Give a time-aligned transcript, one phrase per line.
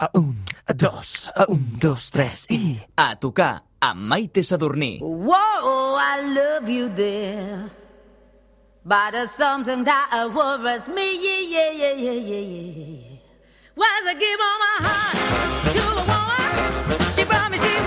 [0.00, 0.34] A un,
[0.66, 2.80] a dos, a un, dos, tres i...
[2.96, 4.98] A tocar amb Maite Sadurní.
[5.02, 7.68] Whoa, I love you there.
[8.82, 13.18] But there's something that worries me, yeah, yeah, yeah, yeah, yeah, yeah.
[13.76, 15.16] Was I give all my heart
[15.76, 17.12] to a woman?
[17.14, 17.79] She promised she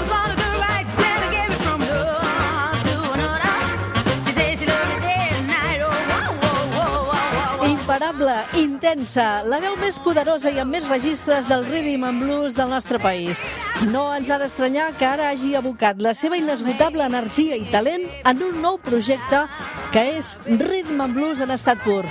[7.94, 12.72] Imparable, intensa, la veu més poderosa i amb més registres del rhythm and blues del
[12.72, 13.38] nostre país.
[13.92, 18.42] No ens ha d'estranyar que ara hagi abocat la seva inesgotable energia i talent en
[18.48, 19.44] un nou projecte
[19.94, 22.02] que és Rhythm and Blues en estat pur.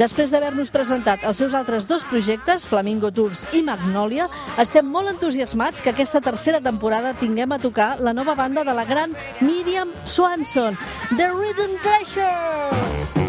[0.00, 5.84] Després d'haver-nos presentat els seus altres dos projectes, Flamingo Tours i Magnolia, estem molt entusiasmats
[5.84, 9.12] que aquesta tercera temporada tinguem a tocar la nova banda de la gran
[9.44, 10.80] Miriam Swanson,
[11.12, 13.25] The Rhythm Treasures!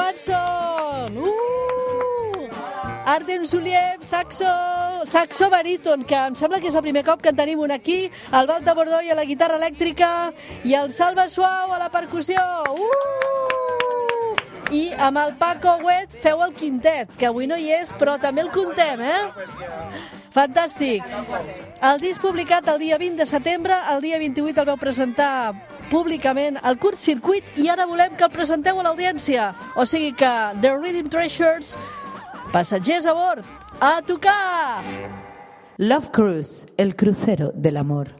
[0.00, 1.18] Swanson!
[1.18, 2.48] Uh!
[3.04, 4.46] Artem Zuliev, saxo,
[5.04, 8.10] saxo baríton, que em sembla que és el primer cop que en tenim un aquí,
[8.32, 10.32] el Balta Bordoy a la guitarra elèctrica
[10.64, 12.40] i el Salva Suau a la percussió.
[12.70, 14.36] Uh!
[14.70, 18.44] I amb el Paco Wet feu el quintet, que avui no hi és, però també
[18.44, 19.24] el contem, eh?
[20.30, 21.02] Fantàstic.
[21.82, 25.32] El disc publicat el dia 20 de setembre, el dia 28 el vau presentar
[25.90, 29.50] públicament al curt circuit i ara volem que el presenteu a l'audiència.
[29.76, 30.30] O sigui que
[30.62, 31.74] The Rhythm Treasures,
[32.54, 33.44] passatgers a bord,
[33.80, 34.84] a tocar!
[35.78, 38.14] Love Cruise, el crucero del amor.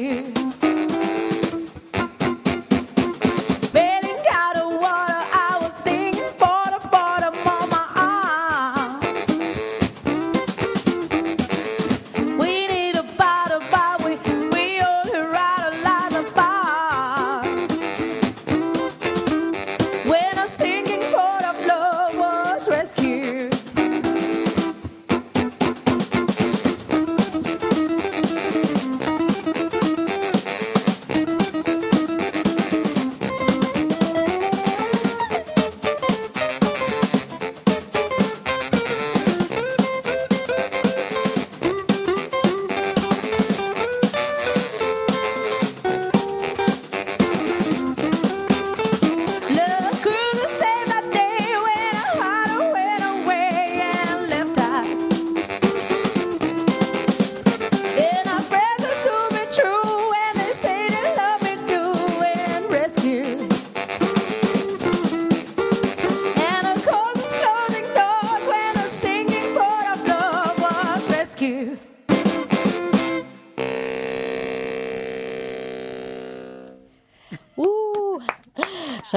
[0.00, 0.59] Was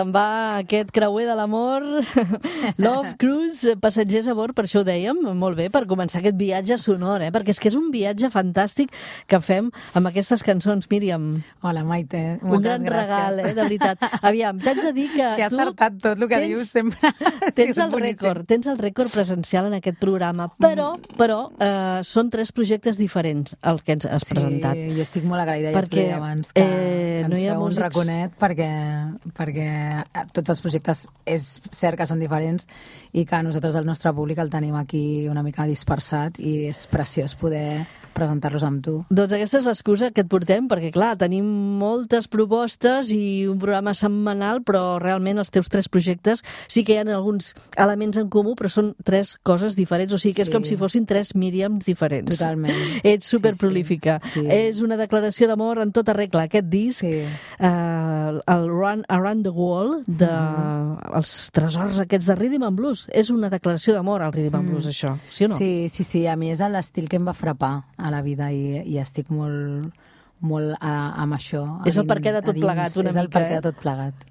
[0.04, 1.84] Se'n va aquest creuer de l'amor,
[2.84, 6.76] Love Cruise, passatgers a bord, per això ho dèiem, molt bé, per començar aquest viatge
[6.82, 7.30] sonor, eh?
[7.32, 8.92] perquè és que és un viatge fantàstic
[9.32, 11.30] que fem amb aquestes cançons, Míriam.
[11.64, 12.20] Hola, Maite.
[12.42, 13.14] Un Moltes gran gràcies.
[13.14, 14.04] regal, eh, de veritat.
[14.28, 17.14] Aviam, t'haig de dir que Que ha tu acertat tot el que tens- dius sempre.
[17.56, 22.28] Tens Sí, el rècord, tens el rècord presencial en aquest programa, però, però eh, són
[22.34, 24.76] tres projectes diferents els que ens has presentat.
[24.76, 27.42] Sí, jo estic molt agraïda, ja t'ho Perquè, deia abans, que, eh, que no ens
[27.44, 28.70] hi ha feu un músics- raconet perquè,
[29.34, 29.68] perquè
[30.04, 32.68] eh, tots els projectes és cert que són diferents
[33.14, 37.36] i que nosaltres el nostre públic el tenim aquí una mica dispersat i és preciós
[37.40, 38.92] poder presentar-los amb tu.
[39.10, 41.48] Doncs aquesta és l'excusa que et portem, perquè clar, tenim
[41.82, 47.00] moltes propostes i un programa setmanal, però realment els teus tres projectes sí que hi
[47.02, 50.54] ha alguns elements en comú, però són tres coses diferents, o sigui que és Sí.
[50.54, 52.38] com si fossin tres Míriams diferents.
[52.38, 52.76] Totalment.
[53.04, 54.20] Ets Sí, superprolífica.
[54.24, 54.42] sí.
[54.44, 54.48] Sí.
[54.48, 56.44] És una declaració d'amor en tota regla.
[56.44, 57.13] Aquest disc, Sí.
[57.22, 61.16] Eh, el Run Around the World, de, Mm-hmm.
[61.20, 64.88] els tresors aquests de Rhythm and Blues, és una declaració d'amor al Rhythm and Blues,
[64.90, 65.56] això, sí o no?
[65.56, 65.58] Mm.
[65.60, 66.26] Sí, sí, sí.
[66.28, 69.94] A mi és l'estil que em va frapar a la vida i, i estic molt,
[70.42, 70.94] molt a,
[71.24, 71.64] amb això.
[71.88, 72.66] És el perquè de tot dins.
[72.66, 73.62] plegat, una És el mica, perquè eh?
[73.62, 74.26] de tot plegat.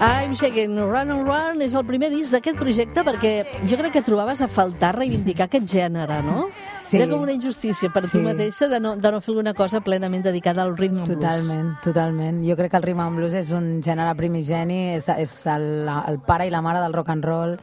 [0.00, 3.32] I'm Shaking Run and Run és el primer disc d'aquest projecte perquè
[3.66, 6.44] jo crec que trobaves a faltar reivindicar aquest gènere, no?
[6.80, 7.00] Sí.
[7.00, 8.22] Era com una injustícia per tu Sí.
[8.22, 11.18] mateixa de no, de no fer alguna cosa plenament dedicada al ritme blues.
[11.18, 12.44] Totalment, totalment.
[12.46, 16.46] Jo crec que el and blues és un gènere primigeni, és, és el, el pare
[16.46, 17.58] i la mare del rock and roll,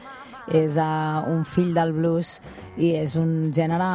[0.52, 2.40] és uh, un fill del blues
[2.76, 3.86] i és un gènere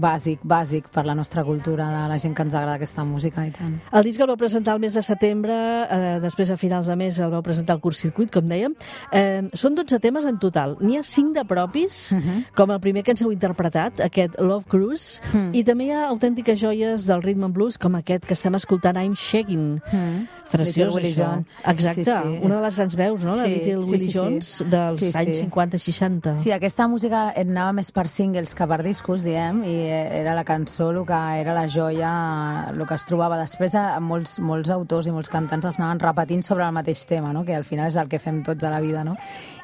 [0.00, 3.52] bàsic, bàsic per la nostra cultura, de la gent que ens agrada aquesta música i
[3.52, 3.74] tant.
[3.92, 7.18] El disc el vau presentar el mes de setembre, eh, després a finals de mes
[7.18, 8.74] el vau presentar al curt circuit, com dèiem.
[9.12, 10.78] Eh, són 12 temes en total.
[10.80, 12.44] N'hi ha 5 de propis, uh -huh.
[12.56, 15.50] com el primer que ens heu interpretat, aquest Love Cruise, uh -huh.
[15.52, 19.14] i també hi ha autèntiques joies del ritme blues, com aquest que estem escoltant, I'm
[19.14, 19.74] Shaking.
[19.74, 20.26] Uh -huh.
[20.52, 21.16] Preciós, això.
[21.16, 21.46] John.
[21.66, 22.60] Exacte, sí, sí, una és...
[22.60, 23.32] de les grans veus, no?
[23.32, 24.64] La Little sí, Willie sí, Jones sí.
[24.64, 25.44] dels sí, anys sí.
[25.44, 25.78] 50.
[25.92, 26.34] 60.
[26.40, 30.90] Sí, aquesta música anava més per singles que per discos, diem, i era la cançó
[30.90, 32.12] el que era la joia,
[32.72, 33.38] el que es trobava.
[33.40, 37.32] Després eh, molts, molts autors i molts cantants es anaven repetint sobre el mateix tema,
[37.36, 37.44] no?
[37.44, 39.04] que al final és el que fem tots a la vida.
[39.04, 39.16] No?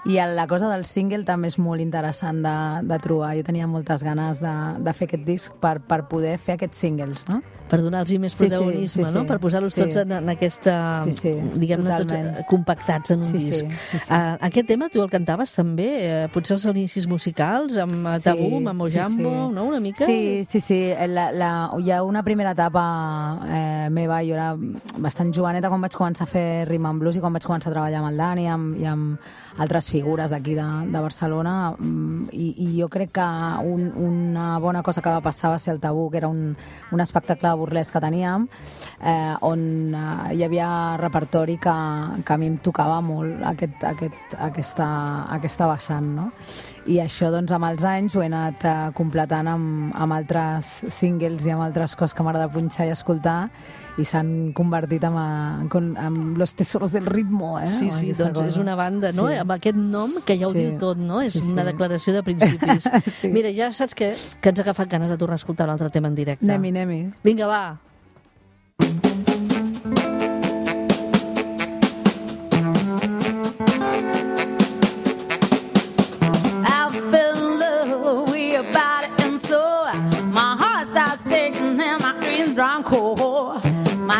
[0.08, 2.56] I la cosa del single també és molt interessant de,
[2.88, 3.34] de trobar.
[3.36, 7.26] Jo tenia moltes ganes de, de fer aquest disc per, per poder fer aquests singles.
[7.28, 7.42] No?
[7.68, 9.20] per donar-los més Sí, sí, protagonisme, sí, no?
[9.20, 9.26] sí.
[9.28, 9.82] Per posar-los Sí.
[9.82, 13.66] tots en, en aquesta, Sí, sí, diguem-ne, tots eh, compactats en un Sí, sí, disc.
[13.90, 14.08] sí, sí.
[14.08, 18.62] Uh, aquest tema tu el cantaves també, eh, potser als inicis musicals, amb eh, Tabú,
[18.62, 19.66] amb Mojambo, no?
[19.68, 20.06] Una mica?
[20.08, 20.78] Sí, sí, sí.
[21.12, 22.86] La, la, hi ha una primera etapa
[23.44, 24.54] eh, meva, jo era
[24.96, 27.76] bastant joveneta quan vaig començar a fer rhythm and blues i quan vaig començar a
[27.76, 32.30] treballar amb el Dani i amb, i amb altres figures d'aquí de, de Barcelona mm,
[32.32, 33.26] i, i jo crec que
[33.66, 36.56] un, una bona cosa que va passar va ser el Tabú, que era un,
[36.92, 38.46] un espectacle burlesc que teníem
[39.02, 41.76] eh, on eh, hi havia repertori que,
[42.24, 44.88] que a mi em tocava molt aquest, aquest, aquesta,
[45.38, 46.30] aquesta vessant, no?
[46.88, 51.44] I això, doncs, amb els anys ho he anat eh, completant amb, amb altres singles
[51.44, 53.50] i amb altres coses que m'agrada punxar i escoltar
[53.98, 57.66] i s'han convertit en, en, en, en los tesoros del ritmo, eh?
[57.68, 58.60] Sí, sí, doncs és cosa.
[58.62, 59.26] una banda, no?
[59.28, 59.36] Sí.
[59.42, 60.62] Amb aquest nom que ja ho Sí.
[60.64, 61.20] diu tot, no?
[61.20, 61.52] És Sí, sí.
[61.52, 62.88] una declaració de principis.
[63.18, 63.28] Sí.
[63.28, 65.90] Mira, ja saps que, que ens ha agafat ganes de tornar a escoltar un altre
[65.90, 66.46] tema en directe.
[66.46, 67.02] Anem-hi, anem-hi.
[67.26, 67.62] Vinga, va.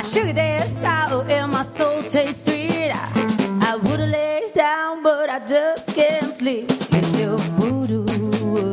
[0.08, 2.90] Sugar tastes sour and my soul tastes sweet.
[2.90, 6.70] I I would have laid down, but I just can't sleep.
[6.70, 8.04] It's your voodoo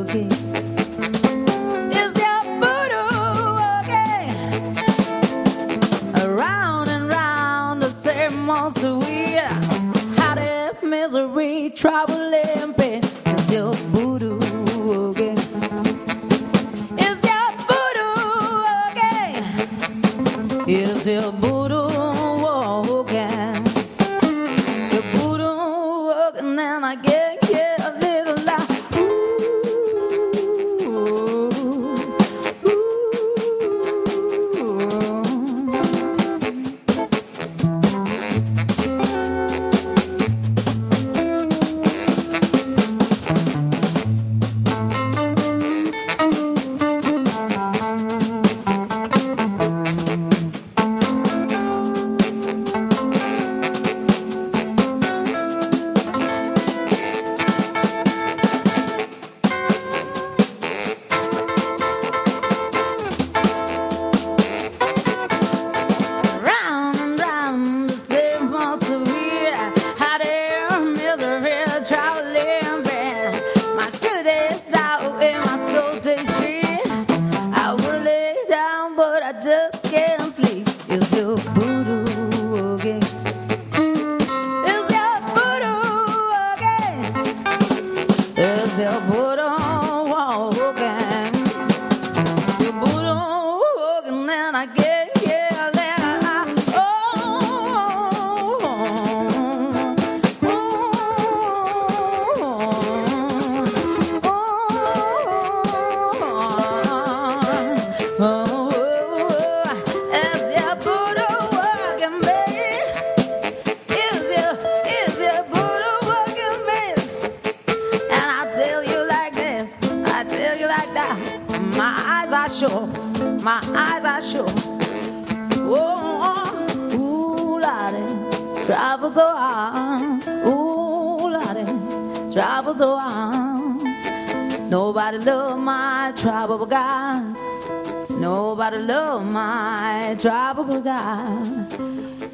[0.00, 0.32] again.
[1.92, 4.76] It's your voodoo again.
[6.24, 9.48] Around and round the same monster wheel.
[10.18, 12.25] Heartache, misery, trouble,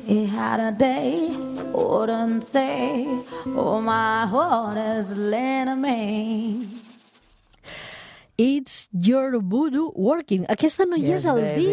[0.07, 1.29] He had a day
[1.73, 3.07] wouldn't say,
[3.47, 6.67] oh, my heart is letting me.
[8.39, 10.47] It's Your Voodoo Working.
[10.49, 11.67] Aquesta no hi Yes, és al baby.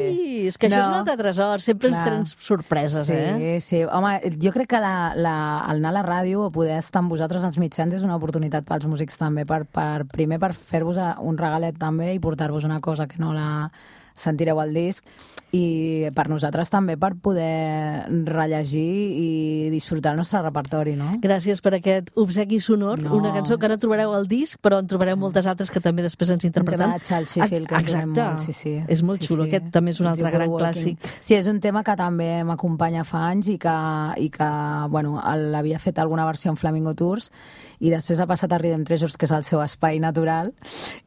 [0.44, 0.90] disc, que això és No.
[0.92, 1.62] un altre tresor.
[1.62, 2.10] Sempre ens Clar.
[2.10, 3.60] tens sorpreses, sí, eh?
[3.62, 7.00] Sí, Home, jo crec que la, la, el anar a la ràdio o poder estar
[7.00, 11.00] amb vosaltres als mitjans és una oportunitat pels músics també, per, per, primer per fer-vos
[11.24, 13.72] un regalet també i portar-vos una cosa que no la
[14.14, 15.06] sentireu al disc
[15.52, 18.80] i per nosaltres també per poder rellegir
[19.18, 21.16] i disfrutar el nostre repertori, no?
[21.24, 23.16] Gràcies per aquest obsequi sonor, No.
[23.18, 26.30] una cançó que no trobareu al disc, però en trobareu moltes altres que també després
[26.30, 26.86] ens interpretem.
[26.86, 28.06] tema de Charles Sheffield, que Exacte.
[28.08, 28.84] molt, sí, sí.
[28.88, 29.50] És molt sí, xulo, sí.
[29.50, 30.68] aquest també és un altre gran Working.
[30.68, 30.98] clàssic.
[31.20, 33.78] Sí, és un tema que també m'acompanya fa anys i que,
[34.18, 34.50] i que
[34.90, 37.32] bueno, l'havia fet alguna versió en Flamingo Tours
[37.80, 40.52] i després ha passat a Rhythm Treasures, que és el seu espai natural,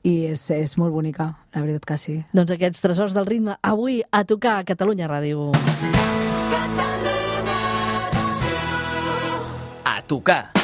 [0.02, 2.17] i és, és molt bonica, la veritat que sí.
[2.33, 5.50] Doncs aquests tresors del ritme, avui a tocar a Catalunya Ràdio.
[9.85, 10.62] A tocar.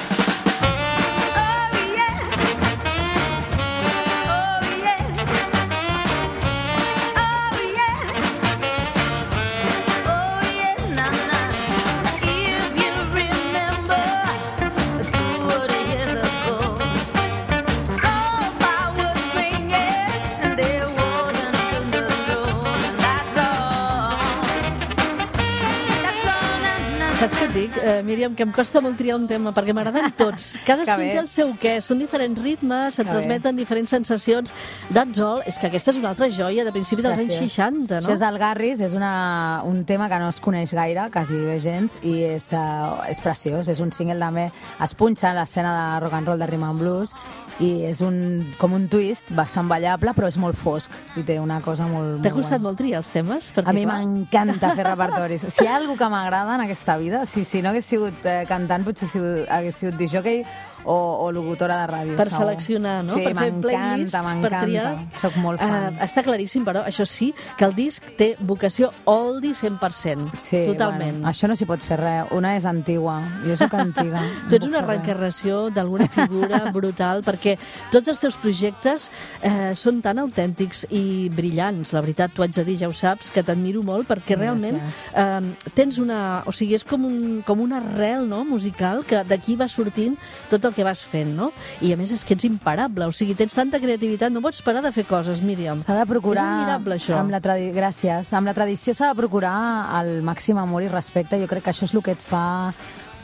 [27.58, 30.12] Saps què et dic, eh, Míriam, que em costa molt triar un tema, perquè m'agraden
[30.18, 30.50] tots.
[30.68, 33.16] Cadascun té el seu què, són diferents ritmes, se't Que bé.
[33.22, 34.52] transmeten diferents sensacions.
[34.92, 35.42] That's all.
[35.48, 37.56] És que aquesta és una altra joia de principi dels anys Gràcies.
[37.56, 38.14] 60, Això no?
[38.14, 41.96] és el Garris, és una, un tema que no es coneix gaire, quasi bé gens,
[42.02, 43.68] i és, uh, és preciós.
[43.68, 44.50] És un single també,
[44.84, 47.14] es punxa en l'escena de rock and roll de Rhythm and Blues,
[47.60, 48.18] i és un,
[48.58, 52.20] com un twist bastant ballable, però és molt fosc, i té una cosa molt...
[52.22, 52.68] T'ha molt costat bona.
[52.68, 53.48] molt triar els temes?
[53.54, 55.46] Perquè, A mi m'encanta fer repertoris.
[55.48, 58.44] Si hi ha alguna que m'agrada en aquesta vida, si, si no hagués sigut eh,
[58.48, 59.20] cantant, potser si,
[59.54, 60.42] hagués sigut disjockey
[60.84, 62.16] o, o locutora de ràdio.
[62.16, 62.44] per segur.
[62.44, 63.14] seleccionar, no?
[63.14, 64.86] Sí, per fer playlists, per triar.
[65.20, 65.94] Soc molt fan.
[65.94, 70.38] Eh, està claríssim, però, això sí, que el disc té vocació oldie 100%.
[70.38, 71.20] Sí, Totalment.
[71.20, 72.32] Bueno, això no s'hi pot fer res.
[72.36, 74.22] Una és antigua, jo sóc antiga.
[74.48, 77.56] Tu ets una reencarnació d'alguna figura brutal perquè
[77.92, 79.08] tots els teus projectes
[79.42, 83.32] eh, són tan autèntics i brillants, la veritat, t'ho haig de dir, ja ho saps,
[83.34, 86.42] que t'admiro molt perquè realment eh, tens una...
[86.48, 90.16] O sigui, és com, un, com una arrel no, musical que d'aquí va sortint
[90.50, 91.50] tot el que vas fent, no?
[91.84, 94.82] I a més és que ets imparable, o sigui, tens tanta creativitat, no pots parar
[94.84, 95.80] de fer coses, Míriam.
[95.82, 96.44] S'ha de procurar...
[96.44, 97.18] És admirable, això.
[97.20, 97.70] Amb la tradi...
[97.74, 98.32] Gràcies.
[98.36, 99.56] Amb la tradició s'ha de procurar
[100.00, 101.38] el màxim amor i respecte.
[101.40, 102.46] Jo crec que això és el que et fa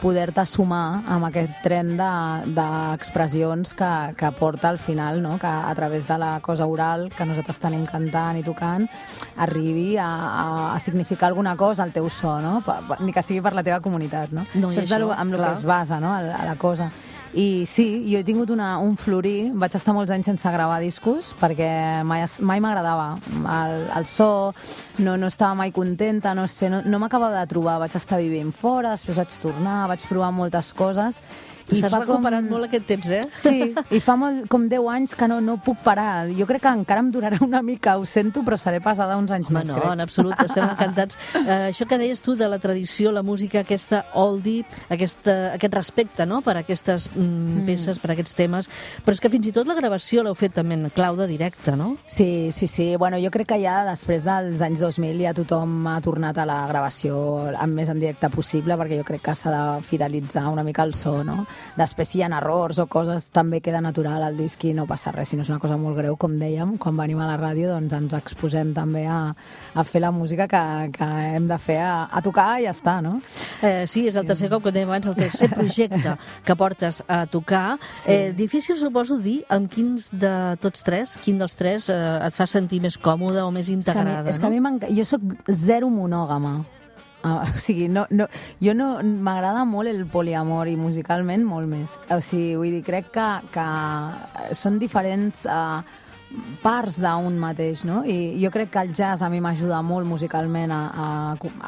[0.05, 5.39] poder-te sumar amb aquest tren de- d'expressions de, que, que porta al final, no?
[5.39, 8.85] que a través de la cosa oral que nosaltres tenim cantant i tocant
[9.41, 12.59] arribi a, a, a significar alguna cosa al teu so, no?
[13.01, 14.35] Ni que sigui per la teva comunitat.
[14.35, 14.45] No?
[14.55, 15.53] No, això és de això, lo, amb el clar.
[15.55, 16.13] que es basa no?
[16.13, 16.91] a, a la cosa.
[17.35, 21.33] I sí, jo he tingut una, un florí, vaig estar molts anys sense gravar discos
[21.41, 21.67] perquè
[22.07, 22.23] mai,
[22.63, 23.09] m'agradava
[23.57, 24.29] el, el so,
[25.03, 28.53] no, no estava mai contenta, no sé, no, no m'acabava de trobar, vaig estar vivint
[28.55, 31.19] fora, després vaig tornar, vaig provar moltes coses
[31.71, 33.23] S'has fa recuperat molt aquest temps, eh?
[33.41, 36.27] Sí, i fa molt, com 10 anys que no, no puc parar.
[36.37, 39.49] Jo crec que encara em durarà una mica, ho sento, però seré passada uns anys
[39.49, 39.93] Home, més, no, crec.
[39.97, 41.19] en absolut, estem encantats.
[41.41, 46.27] Uh, això que deies tu de la tradició, la música, aquesta oldie, aquesta, aquest respecte
[46.29, 46.43] no?
[46.45, 47.65] per aquestes mm, mm.
[47.69, 48.69] peces, per aquests temes,
[49.05, 51.75] però és que fins i tot la gravació l'heu fet també en clau de directe,
[51.81, 51.95] no?
[52.07, 52.91] Sí, sí, sí.
[53.01, 56.61] Bueno, jo crec que ja després dels anys 2000 ja tothom ha tornat a la
[56.69, 57.17] gravació
[57.51, 60.95] el més en directe possible perquè jo crec que s'ha de fidelitzar una mica el
[60.95, 61.45] so, no?
[61.79, 65.13] Després si hi ha errors o coses també queda natural al disc i no passa
[65.15, 67.73] res, si no és una cosa molt greu, com dèiem, quan venim a la ràdio
[67.73, 69.21] doncs ens exposem també a,
[69.75, 70.63] a fer la música que,
[70.95, 73.17] que hem de fer, a, a tocar i ja està, no?
[73.63, 77.25] Eh, sí, és el tercer cop que dèiem abans, el tercer projecte que portes a
[77.31, 77.79] tocar.
[78.05, 78.13] Sí.
[78.13, 82.49] Eh, difícil, suposo, dir amb quins de tots tres, quin dels tres eh, et fa
[82.51, 84.55] sentir més còmode o més És que a mi, integrada, és que a no?
[84.55, 86.59] mi jo sóc zero monògama.
[87.25, 88.29] Ah, o sigui, no, no,
[88.61, 91.97] jo no m'agrada molt el poliamor i musicalment molt més.
[92.13, 95.81] O sigui, vull dir, crec que, que són diferents uh,
[96.63, 98.03] parts d'un mateix, no?
[98.07, 101.07] I jo crec que el jazz a mi m'ajuda molt musicalment a, a,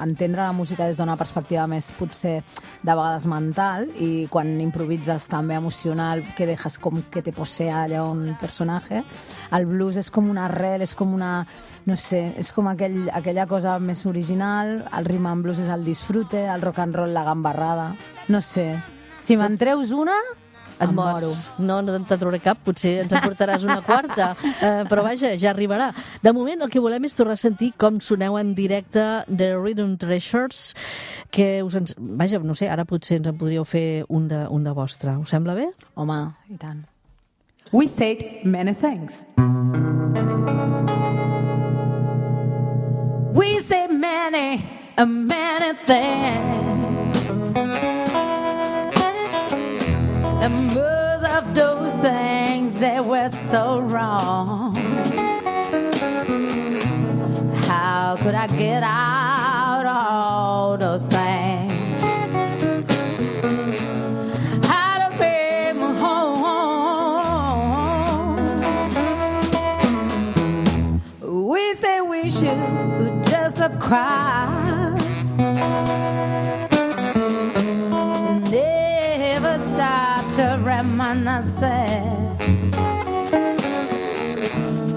[0.03, 2.39] entendre la música des d'una perspectiva més potser
[2.83, 8.05] de vegades mental i quan improvises també emocional que dejas com que te posea allà
[8.09, 9.03] un personatge.
[9.57, 11.47] El blues és com una arrel, és com una...
[11.87, 15.85] no sé, és com aquell, aquella cosa més original, el rhythm and blues és el
[15.85, 17.93] disfrute, el rock and roll la gambarrada,
[18.29, 18.73] no sé.
[19.21, 20.17] Si me'n treus una,
[20.77, 21.51] Et Em mors.
[21.59, 24.35] No, no te'n trauré cap, potser ens en portaràs una quarta,
[24.67, 25.91] eh, però vaja, ja arribarà.
[26.23, 29.97] De moment el que volem és tornar a sentir com soneu en directe The Rhythm
[30.03, 30.75] Treasures,
[31.33, 31.97] que us ens...
[31.97, 35.17] Vaja, no sé, ara potser ens en podríeu fer un de, un de vostre.
[35.17, 35.71] Us sembla bé?
[35.97, 36.21] Home,
[36.53, 36.85] i tant.
[37.73, 39.23] We said many things.
[43.35, 44.65] We say many,
[44.99, 46.66] many things.
[50.47, 54.77] And most of those things they were so wrong.
[57.67, 61.73] How could I get out all those things?
[64.67, 66.63] How to bring me home?
[71.51, 74.36] We say we should just cry.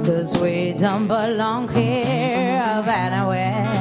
[0.06, 3.79] Cause we don't belong here of anywhere.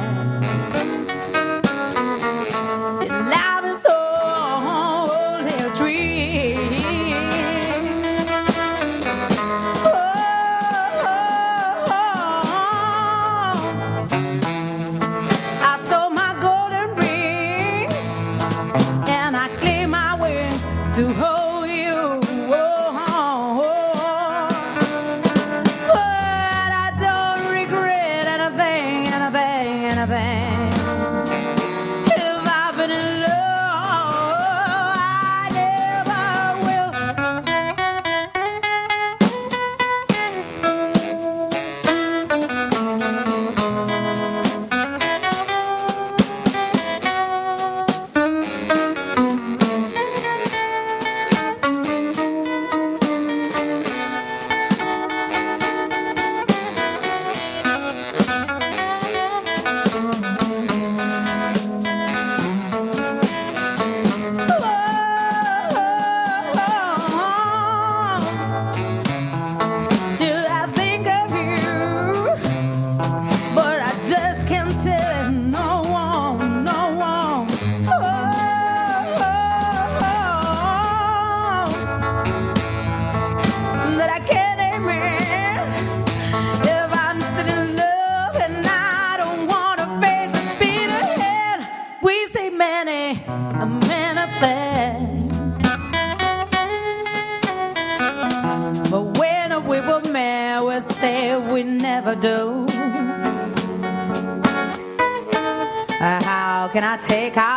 [106.99, 107.48] 车卡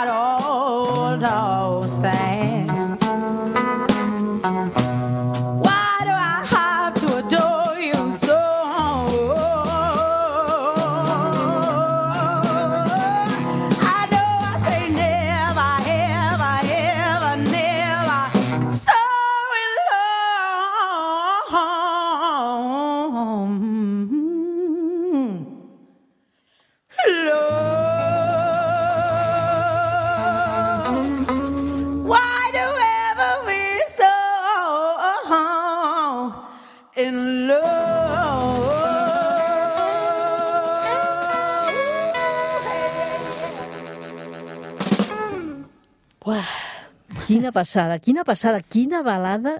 [47.42, 49.56] quina passada, quina passada, quina balada.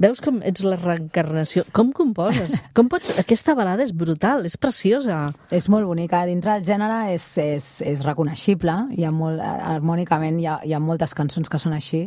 [0.00, 1.66] Veus com ets la reencarnació.
[1.76, 2.54] Com composes?
[2.76, 3.18] Com pots...
[3.20, 5.26] Aquesta balada és brutal, és preciosa.
[5.52, 6.22] És molt bonica.
[6.28, 8.78] Dintre del gènere és, és, és reconeixible.
[8.96, 12.06] Hi ha molt, harmònicament hi ha, hi ha moltes cançons que són així.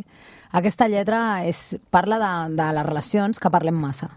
[0.52, 4.10] Aquesta lletra és, parla de, de les relacions que parlem massa.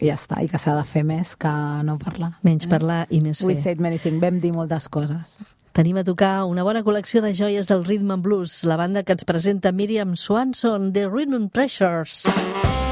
[0.00, 0.38] I ja està.
[0.40, 1.50] I que s'ha de fer més que
[1.84, 2.36] no parlar.
[2.46, 3.62] Menys parlar i més We fer.
[3.74, 4.22] said many things.
[4.22, 5.40] Vam dir moltes coses.
[5.72, 9.14] Tenim a tocar una bona col·lecció de joies del Rhythm and Blues, la banda que
[9.14, 12.24] ens presenta Miriam Swanson, The Rhythm Treasures.
[12.26, 12.89] My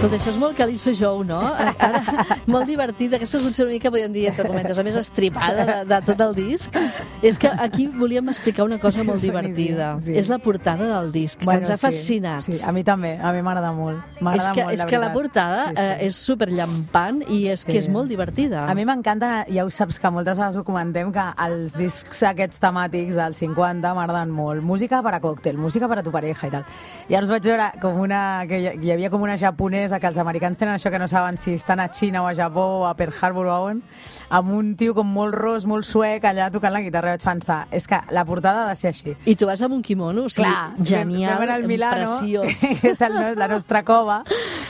[0.00, 1.38] Escolta, això és molt Calypso Joe, no?
[1.84, 1.98] Ara,
[2.48, 3.12] molt divertit.
[3.18, 6.30] Aquesta cançó una mica, podríem dir, entre cometes, la més estripada de, de tot el
[6.38, 6.78] disc.
[7.20, 9.90] És que aquí volíem explicar una cosa molt divertida.
[10.00, 10.14] Sí.
[10.16, 12.46] És la portada del disc, que ens ha fascinat.
[12.48, 14.00] Sí, a mi també, a mi m'agrada molt.
[14.16, 15.84] És M'agrada que, molt, és que la portada Sí, sí.
[15.84, 17.82] eh, és super llampant i és que Sí.
[17.84, 18.64] és molt divertida.
[18.72, 22.56] A mi m'encanta, ja ho saps que moltes vegades ho comentem, que els discs aquests
[22.64, 24.64] temàtics dels 50 m'agraden molt.
[24.64, 26.64] Música per a còctel, música per a tu pareja i tal.
[27.10, 30.58] I llavors vaig veure com una, que hi havia com una japonesa, que els americans
[30.60, 33.14] tenen això que no saben si estan a Xina o a Japó o a Pearl
[33.20, 33.82] Harbor o a on,
[34.30, 37.08] amb un tio com molt ros, molt suec, allà tocant la guitarra.
[37.10, 39.16] I vaig pensar, és que la portada ha de ser així.
[39.26, 42.18] I tu vas amb un kimono, o sigui, Clar, genial, vam, vam anar al Milano,
[42.20, 42.80] preciós.
[42.82, 44.22] que és el, la nostra cova,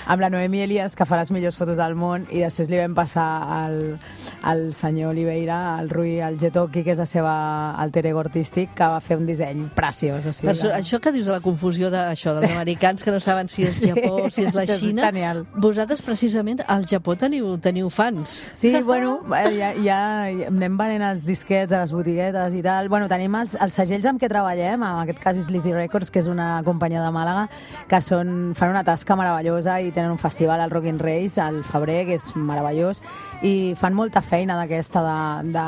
[0.07, 2.95] amb la Noemi Elias, que fa les millors fotos del món, i després li vam
[2.95, 3.27] passar
[3.61, 3.99] al,
[4.43, 7.35] al senyor Oliveira, al Rui, al Getoki, que és la seva
[7.81, 10.25] alter ego artístic, que va fer un disseny preciós.
[10.27, 13.11] O sigui, Per això, la- això que dius de la confusió d'això, dels americans que
[13.11, 15.45] no saben si és Japó o si és la Xina, genial.
[15.57, 18.41] vosaltres precisament al Japó teniu, teniu fans.
[18.55, 22.89] Sí, bueno, eh, ja, ja, ja anem venent els disquets a les botiguetes i tal.
[22.89, 26.21] Bueno, tenim els, els segells amb què treballem, en aquest cas és Lizzy Records, que
[26.23, 27.47] és una companyia de Màlaga,
[27.91, 32.05] que són, fan una tasca meravellosa i tenen un festival al Rockin' Race al febrer,
[32.09, 33.03] que és meravellós,
[33.43, 35.67] i fan molta feina d'aquesta, de, de,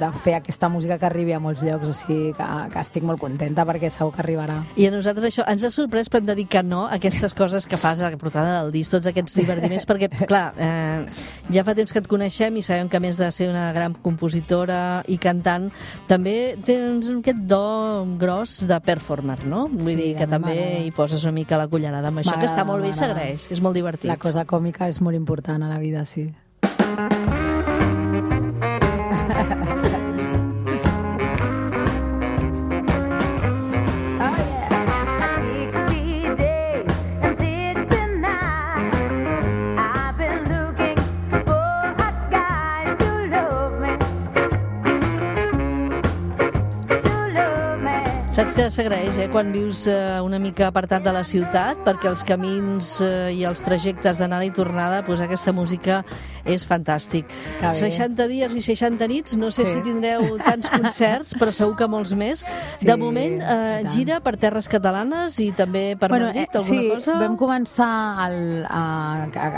[0.00, 3.22] de fer aquesta música que arribi a molts llocs, o sigui que, que estic molt
[3.22, 4.60] contenta perquè segur que arribarà.
[4.76, 7.66] I a nosaltres això ens ha sorprès, però hem de dir que no, aquestes coses
[7.66, 11.06] que fas a la portada del disc, tots aquests divertiments, perquè, clar, eh,
[11.54, 13.94] ja fa temps que et coneixem i sabem que a més de ser una gran
[14.04, 15.70] compositora i cantant,
[16.10, 17.62] també tens aquest do
[18.20, 19.66] gros de performer, no?
[19.68, 22.64] Vull Sí, dir que també hi poses una mica la cullerada amb això, que està
[22.64, 24.08] molt bé i s'agraeix, és molt divertit.
[24.10, 26.28] La cosa còmica és molt important a la vida, sí.
[48.34, 52.24] Saps que s'agraeix, eh, quan vius eh, una mica apartat de la ciutat, perquè els
[52.26, 56.00] camins eh, i els trajectes d'anada i tornada, doncs aquesta música
[56.42, 57.30] és fantàstic.
[57.60, 57.76] Que bé.
[57.78, 59.76] 60 dies i 60 nits, no sé Sí.
[59.76, 62.42] si tindreu tants concerts, però segur que molts més.
[62.80, 66.90] Sí, de moment, eh, gira per terres catalanes i també per Madrid, eh, alguna sí,
[66.90, 67.16] cosa?
[67.22, 67.92] vam començar
[68.26, 68.82] al, a,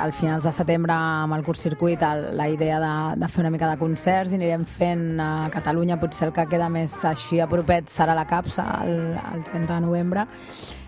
[0.05, 2.93] al finals de setembre amb el curs circuit el, la idea de,
[3.25, 6.69] de fer una mica de concerts i anirem fent a Catalunya, potser el que queda
[6.69, 8.99] més així a propet serà la capsa el,
[9.35, 10.27] el 30 de novembre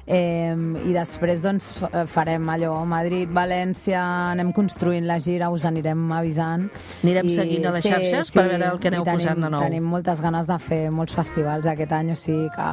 [0.08, 0.56] Eh,
[0.88, 1.66] I després doncs,
[2.08, 4.00] farem allò Madrid, València,
[4.32, 6.64] anem construint la gira, us anirem avisant.
[7.04, 9.66] Anirem seguint a les xarxes per veure el que aneu i tenim, posant de nou.
[9.68, 12.70] Tenim moltes ganes de fer molts festivals aquest any, o sigui que,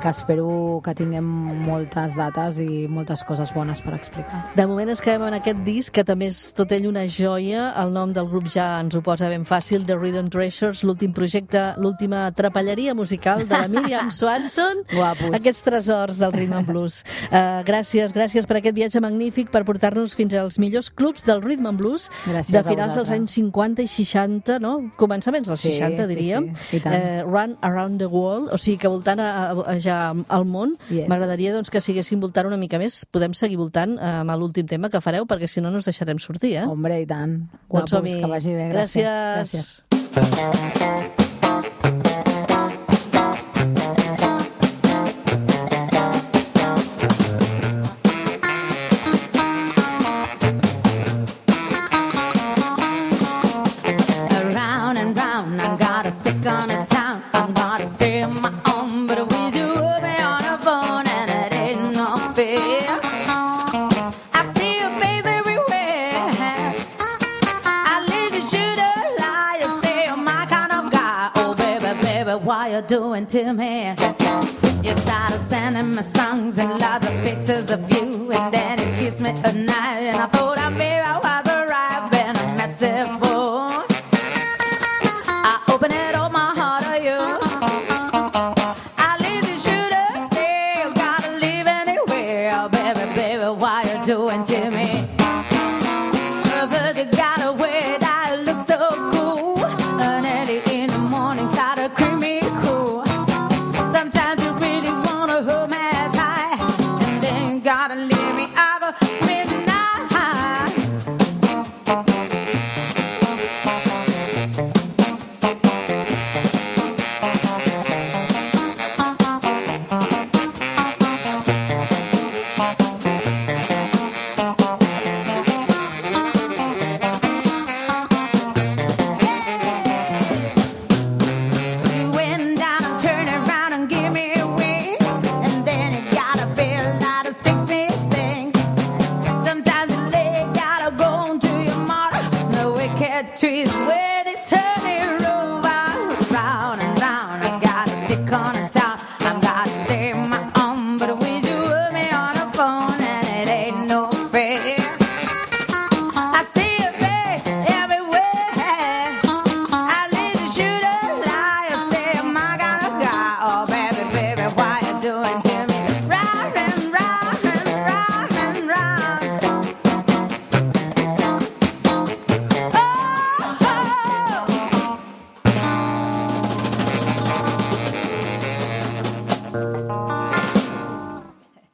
[0.00, 1.24] que espero que tinguem
[1.66, 4.42] moltes dates i moltes coses bones per explicar.
[4.56, 7.70] De moment ens quedem en aquest disc, que també és tot ell una joia.
[7.82, 11.74] El nom del grup ja ens ho posa ben fàcil, The Rhythm Treasures, l'últim projecte,
[11.78, 14.84] l'última trapelleria musical de la Miriam Swanson.
[14.94, 15.34] Guapos.
[15.38, 17.02] Aquests tresors del Rhythm and Blues.
[17.30, 21.66] Uh, gràcies, gràcies per aquest viatge magnífic, per portar-nos fins als millors clubs del Rhythm
[21.70, 24.76] and Blues Gràcies de finals dels anys 50 i 60, no?
[25.00, 26.50] Començaments dels Sí, 60, sí, diríem.
[26.56, 26.94] sí, tant.
[26.96, 30.76] Eh, Run Around the World, o sigui que voltant a, a, a, ja al món,
[30.88, 31.08] Yes.
[31.10, 33.02] m'agradaria doncs, que siguéssim voltant una mica més.
[33.10, 36.18] Podem seguir voltant eh, amb l'últim tema que fareu, perquè si no, no us deixarem
[36.22, 36.66] sortir, eh?
[36.70, 37.40] Hombre, i tant.
[37.50, 38.20] doncs Guapos, som-hi.
[38.22, 38.70] que vagi bé.
[38.72, 39.10] Gràcies.
[39.10, 39.74] Gràcies.
[40.14, 41.29] Gràcies.